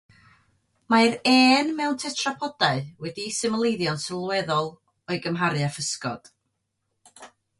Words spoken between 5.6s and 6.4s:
â physgod.